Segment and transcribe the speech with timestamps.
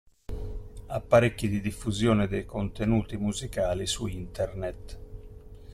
[0.87, 4.99] Apparecchi di diffusione dei contenuti musicali su Internet.